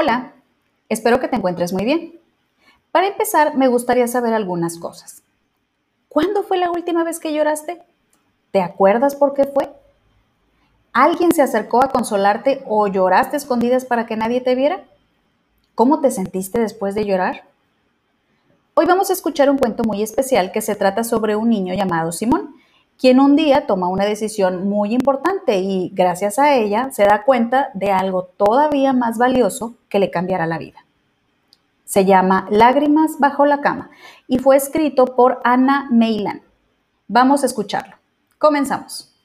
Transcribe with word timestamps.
Hola, 0.00 0.32
espero 0.88 1.18
que 1.18 1.26
te 1.26 1.34
encuentres 1.34 1.72
muy 1.72 1.84
bien. 1.84 2.20
Para 2.92 3.08
empezar, 3.08 3.56
me 3.56 3.66
gustaría 3.66 4.06
saber 4.06 4.32
algunas 4.32 4.78
cosas. 4.78 5.24
¿Cuándo 6.08 6.44
fue 6.44 6.56
la 6.56 6.70
última 6.70 7.02
vez 7.02 7.18
que 7.18 7.32
lloraste? 7.32 7.82
¿Te 8.52 8.62
acuerdas 8.62 9.16
por 9.16 9.34
qué 9.34 9.42
fue? 9.42 9.68
¿Alguien 10.92 11.32
se 11.32 11.42
acercó 11.42 11.82
a 11.82 11.88
consolarte 11.88 12.62
o 12.68 12.86
lloraste 12.86 13.36
escondidas 13.36 13.86
para 13.86 14.06
que 14.06 14.14
nadie 14.14 14.40
te 14.40 14.54
viera? 14.54 14.84
¿Cómo 15.74 16.00
te 16.00 16.12
sentiste 16.12 16.60
después 16.60 16.94
de 16.94 17.04
llorar? 17.04 17.48
Hoy 18.74 18.86
vamos 18.86 19.10
a 19.10 19.14
escuchar 19.14 19.50
un 19.50 19.58
cuento 19.58 19.82
muy 19.82 20.04
especial 20.04 20.52
que 20.52 20.60
se 20.60 20.76
trata 20.76 21.02
sobre 21.02 21.34
un 21.34 21.50
niño 21.50 21.74
llamado 21.74 22.12
Simón, 22.12 22.54
quien 22.98 23.20
un 23.20 23.36
día 23.36 23.66
toma 23.66 23.88
una 23.88 24.04
decisión 24.04 24.68
muy 24.68 24.92
importante 24.92 25.58
y 25.58 25.90
gracias 25.94 26.38
a 26.38 26.54
ella 26.54 26.90
se 26.90 27.04
da 27.04 27.22
cuenta 27.22 27.70
de 27.74 27.92
algo 27.92 28.24
todavía 28.24 28.92
más 28.92 29.18
valioso 29.18 29.74
que 29.88 30.00
le 30.00 30.10
cambiará 30.10 30.46
la 30.46 30.58
vida. 30.58 30.84
Se 31.84 32.04
llama 32.04 32.46
Lágrimas 32.50 33.18
bajo 33.18 33.46
la 33.46 33.60
cama 33.60 33.90
y 34.26 34.38
fue 34.38 34.56
escrito 34.56 35.06
por 35.06 35.40
Anna 35.44 35.88
Meilan. 35.90 36.42
Vamos 37.06 37.42
a 37.42 37.46
escucharlo. 37.46 37.96
Comenzamos. 38.36 39.17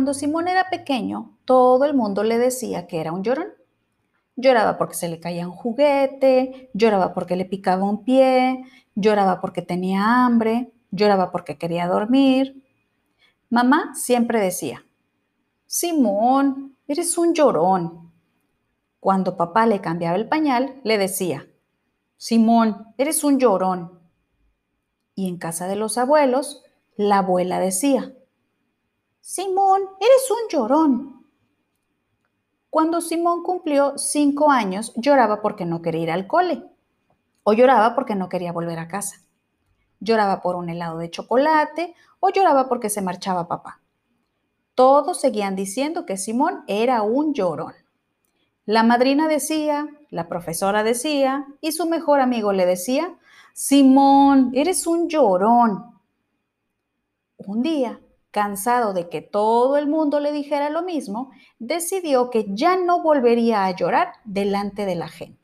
Cuando 0.00 0.14
Simón 0.14 0.48
era 0.48 0.70
pequeño, 0.70 1.36
todo 1.44 1.84
el 1.84 1.92
mundo 1.92 2.22
le 2.22 2.38
decía 2.38 2.86
que 2.86 3.02
era 3.02 3.12
un 3.12 3.22
llorón. 3.22 3.48
Lloraba 4.34 4.78
porque 4.78 4.94
se 4.94 5.10
le 5.10 5.20
caía 5.20 5.46
un 5.46 5.52
juguete, 5.52 6.70
lloraba 6.72 7.12
porque 7.12 7.36
le 7.36 7.44
picaba 7.44 7.84
un 7.84 8.02
pie, 8.02 8.64
lloraba 8.94 9.42
porque 9.42 9.60
tenía 9.60 10.24
hambre, 10.24 10.72
lloraba 10.90 11.30
porque 11.30 11.58
quería 11.58 11.86
dormir. 11.86 12.64
Mamá 13.50 13.94
siempre 13.94 14.40
decía, 14.40 14.86
Simón, 15.66 16.78
eres 16.88 17.18
un 17.18 17.34
llorón. 17.34 18.10
Cuando 19.00 19.36
papá 19.36 19.66
le 19.66 19.82
cambiaba 19.82 20.16
el 20.16 20.30
pañal, 20.30 20.80
le 20.82 20.96
decía, 20.96 21.46
Simón, 22.16 22.86
eres 22.96 23.22
un 23.22 23.38
llorón. 23.38 24.00
Y 25.14 25.28
en 25.28 25.36
casa 25.36 25.68
de 25.68 25.76
los 25.76 25.98
abuelos, 25.98 26.62
la 26.96 27.18
abuela 27.18 27.60
decía, 27.60 28.14
Simón, 29.32 29.82
eres 30.00 30.28
un 30.28 30.48
llorón. 30.50 31.24
Cuando 32.68 33.00
Simón 33.00 33.44
cumplió 33.44 33.96
cinco 33.96 34.50
años, 34.50 34.92
lloraba 34.96 35.40
porque 35.40 35.64
no 35.64 35.82
quería 35.82 36.02
ir 36.02 36.10
al 36.10 36.26
cole 36.26 36.64
o 37.44 37.52
lloraba 37.52 37.94
porque 37.94 38.16
no 38.16 38.28
quería 38.28 38.50
volver 38.50 38.80
a 38.80 38.88
casa. 38.88 39.18
Lloraba 40.00 40.42
por 40.42 40.56
un 40.56 40.68
helado 40.68 40.98
de 40.98 41.12
chocolate 41.12 41.94
o 42.18 42.30
lloraba 42.30 42.68
porque 42.68 42.90
se 42.90 43.02
marchaba 43.02 43.46
papá. 43.46 43.80
Todos 44.74 45.20
seguían 45.20 45.54
diciendo 45.54 46.06
que 46.06 46.16
Simón 46.16 46.64
era 46.66 47.02
un 47.02 47.32
llorón. 47.32 47.74
La 48.66 48.82
madrina 48.82 49.28
decía, 49.28 49.86
la 50.10 50.26
profesora 50.26 50.82
decía 50.82 51.46
y 51.60 51.70
su 51.70 51.86
mejor 51.88 52.18
amigo 52.18 52.52
le 52.52 52.66
decía, 52.66 53.16
Simón, 53.52 54.50
eres 54.54 54.88
un 54.88 55.08
llorón. 55.08 56.00
Un 57.36 57.62
día, 57.62 58.00
cansado 58.30 58.92
de 58.92 59.08
que 59.08 59.20
todo 59.20 59.76
el 59.76 59.88
mundo 59.88 60.20
le 60.20 60.32
dijera 60.32 60.70
lo 60.70 60.82
mismo, 60.82 61.30
decidió 61.58 62.30
que 62.30 62.46
ya 62.48 62.76
no 62.76 63.02
volvería 63.02 63.64
a 63.64 63.74
llorar 63.74 64.12
delante 64.24 64.86
de 64.86 64.94
la 64.94 65.08
gente. 65.08 65.40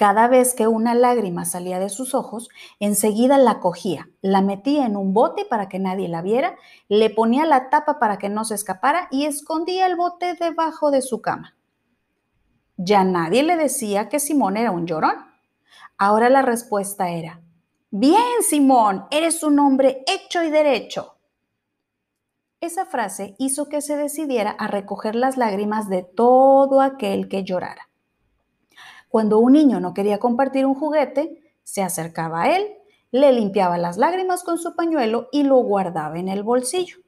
Cada 0.00 0.28
vez 0.28 0.54
que 0.54 0.66
una 0.66 0.94
lágrima 0.94 1.44
salía 1.44 1.78
de 1.78 1.90
sus 1.90 2.14
ojos, 2.14 2.48
enseguida 2.78 3.36
la 3.36 3.60
cogía, 3.60 4.08
la 4.22 4.40
metía 4.40 4.86
en 4.86 4.96
un 4.96 5.12
bote 5.12 5.44
para 5.44 5.68
que 5.68 5.78
nadie 5.78 6.08
la 6.08 6.22
viera, 6.22 6.56
le 6.88 7.10
ponía 7.10 7.44
la 7.44 7.68
tapa 7.68 7.98
para 7.98 8.16
que 8.16 8.30
no 8.30 8.46
se 8.46 8.54
escapara 8.54 9.08
y 9.10 9.26
escondía 9.26 9.86
el 9.86 9.96
bote 9.96 10.32
debajo 10.40 10.90
de 10.90 11.02
su 11.02 11.20
cama. 11.20 11.54
Ya 12.78 13.04
nadie 13.04 13.42
le 13.42 13.58
decía 13.58 14.08
que 14.08 14.20
Simón 14.20 14.56
era 14.56 14.70
un 14.70 14.86
llorón. 14.86 15.16
Ahora 15.98 16.30
la 16.30 16.40
respuesta 16.40 17.10
era, 17.10 17.42
bien 17.90 18.40
Simón, 18.40 19.04
eres 19.10 19.42
un 19.42 19.58
hombre 19.58 20.02
hecho 20.06 20.42
y 20.42 20.48
derecho. 20.48 21.19
Esa 22.60 22.84
frase 22.84 23.34
hizo 23.38 23.70
que 23.70 23.80
se 23.80 23.96
decidiera 23.96 24.50
a 24.50 24.66
recoger 24.66 25.14
las 25.14 25.38
lágrimas 25.38 25.88
de 25.88 26.02
todo 26.02 26.82
aquel 26.82 27.26
que 27.26 27.42
llorara. 27.42 27.88
Cuando 29.08 29.38
un 29.38 29.54
niño 29.54 29.80
no 29.80 29.94
quería 29.94 30.18
compartir 30.18 30.66
un 30.66 30.74
juguete, 30.74 31.54
se 31.62 31.82
acercaba 31.82 32.42
a 32.42 32.56
él, 32.56 32.68
le 33.12 33.32
limpiaba 33.32 33.78
las 33.78 33.96
lágrimas 33.96 34.44
con 34.44 34.58
su 34.58 34.76
pañuelo 34.76 35.28
y 35.32 35.42
lo 35.42 35.56
guardaba 35.56 36.18
en 36.18 36.28
el 36.28 36.42
bolsillo. 36.42 36.98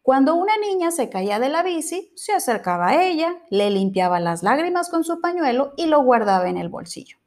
Cuando 0.00 0.34
una 0.34 0.56
niña 0.56 0.90
se 0.90 1.10
caía 1.10 1.38
de 1.38 1.50
la 1.50 1.62
bici, 1.62 2.12
se 2.16 2.32
acercaba 2.32 2.88
a 2.88 3.04
ella, 3.04 3.36
le 3.50 3.70
limpiaba 3.70 4.20
las 4.20 4.42
lágrimas 4.42 4.88
con 4.88 5.04
su 5.04 5.20
pañuelo 5.20 5.74
y 5.76 5.84
lo 5.84 6.02
guardaba 6.02 6.48
en 6.48 6.56
el 6.56 6.70
bolsillo. 6.70 7.18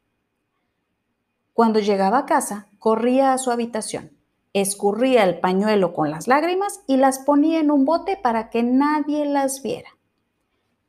Cuando 1.52 1.78
llegaba 1.78 2.18
a 2.18 2.26
casa, 2.26 2.68
corría 2.78 3.32
a 3.32 3.38
su 3.38 3.52
habitación, 3.52 4.19
escurría 4.52 5.24
el 5.24 5.38
pañuelo 5.38 5.92
con 5.92 6.10
las 6.10 6.26
lágrimas 6.26 6.80
y 6.86 6.96
las 6.96 7.20
ponía 7.20 7.60
en 7.60 7.70
un 7.70 7.84
bote 7.84 8.16
para 8.16 8.50
que 8.50 8.62
nadie 8.62 9.24
las 9.26 9.62
viera. 9.62 9.90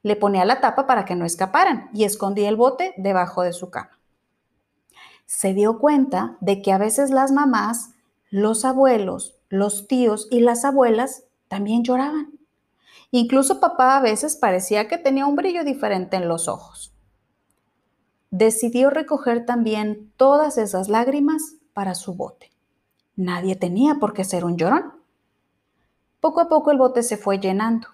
Le 0.03 0.15
ponía 0.15 0.45
la 0.45 0.61
tapa 0.61 0.87
para 0.87 1.05
que 1.05 1.15
no 1.15 1.25
escaparan 1.25 1.89
y 1.93 2.05
escondía 2.05 2.49
el 2.49 2.55
bote 2.55 2.93
debajo 2.97 3.43
de 3.43 3.53
su 3.53 3.69
cama. 3.69 3.99
Se 5.25 5.53
dio 5.53 5.77
cuenta 5.79 6.37
de 6.41 6.61
que 6.61 6.71
a 6.71 6.77
veces 6.77 7.11
las 7.11 7.31
mamás, 7.31 7.91
los 8.31 8.65
abuelos, 8.65 9.39
los 9.49 9.87
tíos 9.87 10.27
y 10.31 10.39
las 10.39 10.65
abuelas 10.65 11.25
también 11.47 11.83
lloraban. 11.83 12.31
Incluso 13.11 13.59
papá 13.59 13.97
a 13.97 14.01
veces 14.01 14.35
parecía 14.35 14.87
que 14.87 14.97
tenía 14.97 15.25
un 15.25 15.35
brillo 15.35 15.63
diferente 15.63 16.17
en 16.17 16.27
los 16.27 16.47
ojos. 16.47 16.93
Decidió 18.31 18.89
recoger 18.89 19.45
también 19.45 20.13
todas 20.15 20.57
esas 20.57 20.87
lágrimas 20.87 21.55
para 21.73 21.93
su 21.93 22.13
bote. 22.13 22.50
Nadie 23.21 23.55
tenía 23.55 23.99
por 23.99 24.13
qué 24.13 24.23
ser 24.23 24.45
un 24.45 24.57
llorón. 24.57 24.93
Poco 26.19 26.41
a 26.41 26.49
poco 26.49 26.71
el 26.71 26.79
bote 26.79 27.03
se 27.03 27.17
fue 27.17 27.37
llenando. 27.37 27.89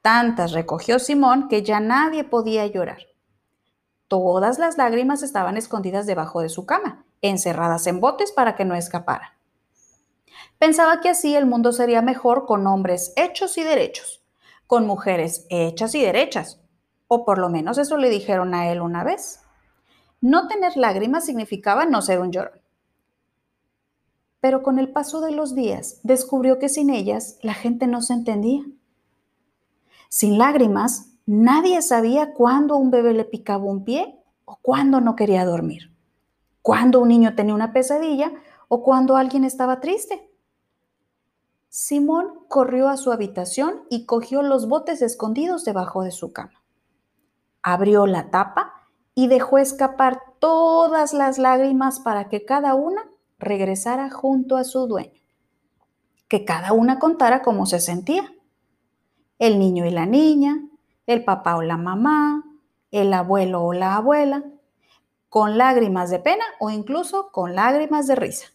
Tantas 0.00 0.52
recogió 0.52 0.98
Simón 0.98 1.48
que 1.48 1.62
ya 1.62 1.80
nadie 1.80 2.24
podía 2.24 2.66
llorar. 2.66 3.00
Todas 4.08 4.58
las 4.58 4.78
lágrimas 4.78 5.22
estaban 5.22 5.58
escondidas 5.58 6.06
debajo 6.06 6.40
de 6.40 6.48
su 6.48 6.64
cama, 6.64 7.04
encerradas 7.20 7.86
en 7.88 8.00
botes 8.00 8.32
para 8.32 8.56
que 8.56 8.64
no 8.64 8.74
escapara. 8.74 9.36
Pensaba 10.58 11.02
que 11.02 11.10
así 11.10 11.36
el 11.36 11.44
mundo 11.44 11.72
sería 11.72 12.00
mejor 12.00 12.46
con 12.46 12.66
hombres 12.66 13.12
hechos 13.16 13.58
y 13.58 13.64
derechos, 13.64 14.24
con 14.66 14.86
mujeres 14.86 15.46
hechas 15.50 15.94
y 15.94 16.00
derechas, 16.00 16.58
o 17.06 17.26
por 17.26 17.36
lo 17.36 17.50
menos 17.50 17.76
eso 17.76 17.98
le 17.98 18.08
dijeron 18.08 18.54
a 18.54 18.72
él 18.72 18.80
una 18.80 19.04
vez. 19.04 19.42
No 20.22 20.48
tener 20.48 20.78
lágrimas 20.78 21.26
significaba 21.26 21.84
no 21.84 22.00
ser 22.00 22.20
un 22.20 22.32
llorón 22.32 22.62
pero 24.40 24.62
con 24.62 24.78
el 24.78 24.92
paso 24.92 25.20
de 25.20 25.32
los 25.32 25.54
días 25.54 26.00
descubrió 26.02 26.58
que 26.58 26.68
sin 26.68 26.90
ellas 26.90 27.38
la 27.42 27.54
gente 27.54 27.86
no 27.86 28.02
se 28.02 28.14
entendía. 28.14 28.64
Sin 30.08 30.38
lágrimas, 30.38 31.12
nadie 31.26 31.82
sabía 31.82 32.32
cuándo 32.32 32.76
un 32.76 32.90
bebé 32.90 33.14
le 33.14 33.24
picaba 33.24 33.64
un 33.64 33.84
pie 33.84 34.22
o 34.44 34.58
cuándo 34.62 35.00
no 35.00 35.16
quería 35.16 35.44
dormir, 35.44 35.94
cuándo 36.62 37.00
un 37.00 37.08
niño 37.08 37.34
tenía 37.34 37.54
una 37.54 37.72
pesadilla 37.72 38.32
o 38.68 38.82
cuándo 38.82 39.16
alguien 39.16 39.44
estaba 39.44 39.80
triste. 39.80 40.30
Simón 41.68 42.46
corrió 42.48 42.88
a 42.88 42.96
su 42.96 43.12
habitación 43.12 43.82
y 43.90 44.06
cogió 44.06 44.42
los 44.42 44.68
botes 44.68 45.02
escondidos 45.02 45.64
debajo 45.64 46.02
de 46.02 46.10
su 46.10 46.32
cama. 46.32 46.62
Abrió 47.62 48.06
la 48.06 48.30
tapa 48.30 48.72
y 49.14 49.26
dejó 49.26 49.58
escapar 49.58 50.22
todas 50.38 51.12
las 51.12 51.38
lágrimas 51.38 52.00
para 52.00 52.28
que 52.28 52.44
cada 52.44 52.74
una 52.74 53.04
regresara 53.38 54.10
junto 54.10 54.56
a 54.56 54.64
su 54.64 54.86
dueño, 54.86 55.20
que 56.28 56.44
cada 56.44 56.72
una 56.72 56.98
contara 56.98 57.42
cómo 57.42 57.66
se 57.66 57.80
sentía. 57.80 58.32
El 59.38 59.58
niño 59.58 59.86
y 59.86 59.90
la 59.90 60.06
niña, 60.06 60.68
el 61.06 61.24
papá 61.24 61.56
o 61.56 61.62
la 61.62 61.76
mamá, 61.76 62.44
el 62.90 63.12
abuelo 63.12 63.62
o 63.62 63.72
la 63.72 63.96
abuela, 63.96 64.44
con 65.28 65.58
lágrimas 65.58 66.10
de 66.10 66.18
pena 66.18 66.44
o 66.58 66.70
incluso 66.70 67.30
con 67.30 67.54
lágrimas 67.54 68.06
de 68.06 68.16
risa. 68.16 68.48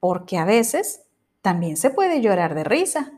Porque 0.00 0.38
a 0.38 0.44
veces 0.44 1.02
también 1.42 1.76
se 1.76 1.90
puede 1.90 2.20
llorar 2.20 2.54
de 2.54 2.64
risa. 2.64 3.12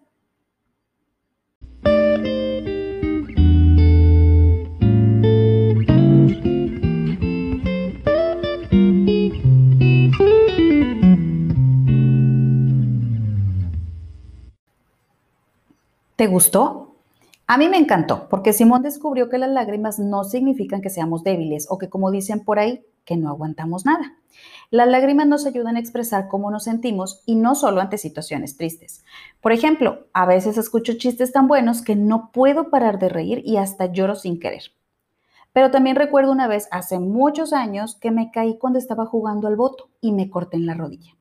¿Te 16.19 16.27
gustó? 16.27 16.97
A 17.47 17.57
mí 17.59 17.69
me 17.69 17.77
encantó, 17.77 18.29
porque 18.29 18.53
Simón 18.53 18.83
descubrió 18.83 19.29
que 19.29 19.39
las 19.39 19.51
lágrimas 19.51 20.01
no 20.01 20.25
significan 20.25 20.81
que 20.81 20.91
seamos 20.91 21.23
débiles 21.23 21.69
o 21.71 21.79
que, 21.79 21.89
como 21.89 22.11
dicen 22.11 22.45
por 22.45 22.59
ahí, 22.59 22.85
que 23.05 23.17
no 23.17 23.29
aguantamos 23.29 23.87
nada. 23.87 24.17
Las 24.71 24.89
lágrimas 24.89 25.29
nos 25.29 25.47
ayudan 25.47 25.77
a 25.77 25.79
expresar 25.79 26.27
cómo 26.27 26.51
nos 26.51 26.65
sentimos 26.65 27.23
y 27.25 27.37
no 27.37 27.55
solo 27.55 27.81
ante 27.81 27.99
situaciones 27.99 28.57
tristes. 28.57 29.05
Por 29.41 29.53
ejemplo, 29.53 30.09
a 30.13 30.27
veces 30.27 30.59
escucho 30.59 30.95
chistes 30.95 31.31
tan 31.31 31.47
buenos 31.47 31.83
que 31.83 31.95
no 31.95 32.33
puedo 32.33 32.69
parar 32.69 32.99
de 32.99 33.11
reír 33.11 33.41
y 33.45 33.59
hasta 33.59 33.87
lloro 33.87 34.17
sin 34.17 34.41
querer. 34.41 34.73
Pero 35.53 35.71
también 35.71 35.95
recuerdo 35.95 36.33
una 36.33 36.49
vez, 36.49 36.67
hace 36.73 36.99
muchos 36.99 37.53
años, 37.53 37.95
que 37.95 38.11
me 38.11 38.33
caí 38.33 38.59
cuando 38.59 38.81
estaba 38.81 39.07
jugando 39.07 39.47
al 39.47 39.55
voto 39.55 39.91
y 40.01 40.11
me 40.11 40.31
corté 40.31 40.57
en 40.57 40.67
la 40.67 40.75
rodilla. 40.75 41.13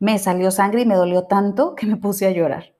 Me 0.00 0.18
salió 0.18 0.50
sangre 0.50 0.82
y 0.82 0.86
me 0.86 0.96
dolió 0.96 1.28
tanto 1.28 1.76
que 1.76 1.86
me 1.86 1.96
puse 1.96 2.26
a 2.26 2.32
llorar. 2.32 2.71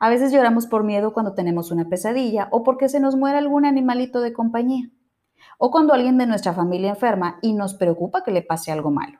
A 0.00 0.08
veces 0.08 0.32
lloramos 0.32 0.66
por 0.66 0.84
miedo 0.84 1.12
cuando 1.12 1.34
tenemos 1.34 1.70
una 1.70 1.88
pesadilla 1.88 2.48
o 2.50 2.62
porque 2.62 2.88
se 2.88 3.00
nos 3.00 3.16
muere 3.16 3.38
algún 3.38 3.64
animalito 3.64 4.20
de 4.20 4.32
compañía. 4.32 4.90
O 5.58 5.70
cuando 5.70 5.94
alguien 5.94 6.18
de 6.18 6.26
nuestra 6.26 6.52
familia 6.52 6.90
enferma 6.90 7.38
y 7.42 7.52
nos 7.52 7.74
preocupa 7.74 8.24
que 8.24 8.32
le 8.32 8.42
pase 8.42 8.72
algo 8.72 8.90
malo. 8.90 9.18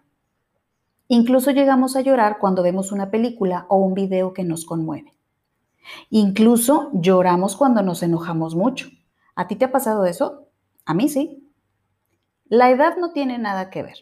Incluso 1.08 1.50
llegamos 1.50 1.96
a 1.96 2.00
llorar 2.00 2.38
cuando 2.38 2.62
vemos 2.62 2.90
una 2.90 3.10
película 3.10 3.66
o 3.68 3.76
un 3.76 3.94
video 3.94 4.32
que 4.32 4.42
nos 4.42 4.64
conmueve. 4.64 5.14
Incluso 6.10 6.90
lloramos 6.94 7.56
cuando 7.56 7.82
nos 7.82 8.02
enojamos 8.02 8.54
mucho. 8.54 8.88
¿A 9.36 9.46
ti 9.46 9.56
te 9.56 9.66
ha 9.66 9.72
pasado 9.72 10.06
eso? 10.06 10.48
A 10.86 10.94
mí 10.94 11.08
sí. 11.08 11.52
La 12.46 12.70
edad 12.70 12.96
no 12.96 13.12
tiene 13.12 13.38
nada 13.38 13.70
que 13.70 13.82
ver. 13.82 13.98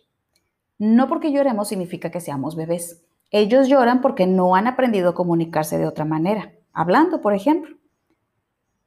No 0.78 1.08
porque 1.08 1.32
lloremos 1.32 1.68
significa 1.68 2.10
que 2.10 2.20
seamos 2.20 2.56
bebés. 2.56 3.04
Ellos 3.30 3.68
lloran 3.68 4.00
porque 4.00 4.26
no 4.26 4.54
han 4.54 4.66
aprendido 4.66 5.10
a 5.10 5.14
comunicarse 5.14 5.78
de 5.78 5.86
otra 5.86 6.04
manera 6.04 6.52
hablando, 6.72 7.20
por 7.20 7.34
ejemplo. 7.34 7.76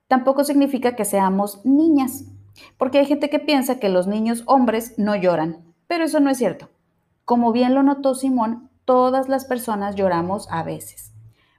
Tampoco 0.07 0.43
significa 0.43 0.95
que 0.95 1.05
seamos 1.05 1.65
niñas, 1.65 2.25
porque 2.77 2.99
hay 2.99 3.05
gente 3.05 3.29
que 3.29 3.39
piensa 3.39 3.79
que 3.79 3.89
los 3.89 4.07
niños 4.07 4.43
hombres 4.45 4.97
no 4.97 5.15
lloran, 5.15 5.73
pero 5.87 6.03
eso 6.03 6.19
no 6.19 6.29
es 6.29 6.37
cierto. 6.37 6.69
Como 7.25 7.51
bien 7.51 7.73
lo 7.73 7.83
notó 7.83 8.13
Simón, 8.13 8.69
todas 8.85 9.29
las 9.29 9.45
personas 9.45 9.95
lloramos 9.95 10.47
a 10.51 10.63
veces, 10.63 11.11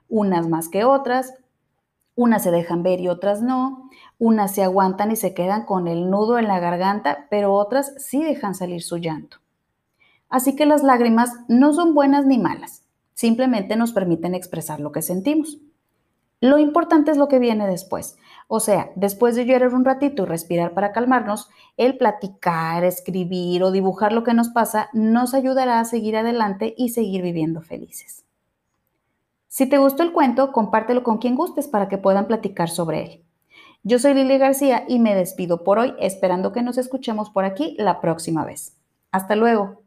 unas 0.07 0.47
más 0.47 0.69
que 0.69 0.85
otras, 0.85 1.33
unas 2.15 2.41
se 2.41 2.51
dejan 2.51 2.83
ver 2.83 2.99
y 2.99 3.09
otras 3.09 3.41
no, 3.41 3.89
unas 4.17 4.55
se 4.55 4.63
aguantan 4.63 5.11
y 5.11 5.15
se 5.15 5.33
quedan 5.33 5.65
con 5.65 5.87
el 5.87 6.09
nudo 6.09 6.39
en 6.39 6.47
la 6.47 6.59
garganta, 6.59 7.27
pero 7.29 7.53
otras 7.53 7.93
sí 7.97 8.23
dejan 8.23 8.55
salir 8.55 8.81
su 8.81 8.97
llanto. 8.97 9.37
Así 10.29 10.55
que 10.55 10.65
las 10.65 10.83
lágrimas 10.83 11.31
no 11.47 11.73
son 11.73 11.93
buenas 11.93 12.25
ni 12.25 12.37
malas, 12.37 12.83
simplemente 13.13 13.75
nos 13.75 13.91
permiten 13.91 14.33
expresar 14.33 14.79
lo 14.79 14.91
que 14.91 15.01
sentimos. 15.01 15.59
Lo 16.39 16.59
importante 16.59 17.11
es 17.11 17.17
lo 17.17 17.27
que 17.27 17.39
viene 17.39 17.67
después. 17.67 18.17
O 18.47 18.59
sea, 18.59 18.91
después 18.95 19.35
de 19.35 19.45
llorar 19.45 19.73
un 19.73 19.83
ratito 19.83 20.23
y 20.23 20.25
respirar 20.27 20.73
para 20.73 20.91
calmarnos, 20.91 21.49
el 21.77 21.97
platicar, 21.97 22.83
escribir 22.83 23.63
o 23.63 23.71
dibujar 23.71 24.13
lo 24.13 24.23
que 24.23 24.33
nos 24.33 24.49
pasa 24.49 24.89
nos 24.93 25.33
ayudará 25.33 25.79
a 25.79 25.85
seguir 25.85 26.15
adelante 26.15 26.75
y 26.77 26.89
seguir 26.89 27.23
viviendo 27.23 27.61
felices. 27.61 28.23
Si 29.47 29.67
te 29.67 29.79
gustó 29.79 30.03
el 30.03 30.13
cuento, 30.13 30.51
compártelo 30.51 31.03
con 31.03 31.17
quien 31.17 31.35
gustes 31.35 31.67
para 31.67 31.87
que 31.87 31.97
puedan 31.97 32.27
platicar 32.27 32.69
sobre 32.69 33.03
él. 33.03 33.23
Yo 33.83 33.97
soy 33.97 34.13
Lili 34.13 34.37
García 34.37 34.83
y 34.87 34.99
me 34.99 35.15
despido 35.15 35.63
por 35.63 35.79
hoy 35.79 35.95
esperando 35.99 36.51
que 36.51 36.61
nos 36.61 36.77
escuchemos 36.77 37.29
por 37.31 37.45
aquí 37.45 37.75
la 37.79 37.99
próxima 38.01 38.45
vez. 38.45 38.77
Hasta 39.11 39.35
luego. 39.35 39.86